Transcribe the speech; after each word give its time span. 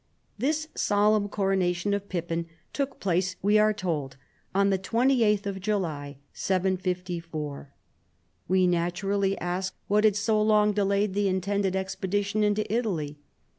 This 0.35 0.67
solemn 0.73 1.29
coronation 1.29 1.93
of 1.93 2.09
Pippin 2.09 2.47
took 2.73 2.99
place, 2.99 3.35
we 3.43 3.59
are 3.59 3.71
told, 3.71 4.17
on 4.55 4.71
the 4.71 4.79
2Sth 4.79 5.45
of 5.45 5.59
July, 5.59 6.17
754. 6.33 7.71
We 8.47 8.65
naturally 8.65 9.37
ask 9.37 9.75
what 9.87 10.03
had 10.03 10.15
so 10.15 10.41
long 10.41 10.71
delayed 10.73 11.13
the 11.13 11.27
intended 11.27 11.75
expedition 11.75 12.43
into 12.43 12.65
Italy. 12.73 13.19